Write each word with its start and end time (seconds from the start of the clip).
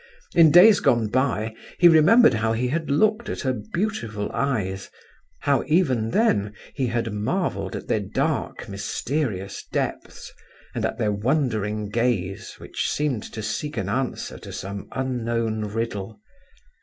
In 0.33 0.49
days 0.49 0.79
gone 0.79 1.09
by 1.09 1.53
he 1.77 1.87
remembered 1.87 2.33
how 2.33 2.53
he 2.53 2.69
had 2.69 2.89
looked 2.89 3.29
at 3.29 3.41
her 3.41 3.53
beautiful 3.53 4.31
eyes, 4.33 4.89
how 5.41 5.63
even 5.67 6.09
then 6.09 6.55
he 6.73 6.87
had 6.87 7.13
marvelled 7.13 7.75
at 7.75 7.87
their 7.87 7.99
dark 7.99 8.67
mysterious 8.67 9.63
depths, 9.71 10.31
and 10.73 10.83
at 10.85 10.97
their 10.97 11.11
wondering 11.11 11.89
gaze 11.89 12.55
which 12.57 12.89
seemed 12.89 13.21
to 13.31 13.43
seek 13.43 13.77
an 13.77 13.89
answer 13.89 14.39
to 14.39 14.51
some 14.51 14.87
unknown 14.93 15.65
riddle. 15.65 16.19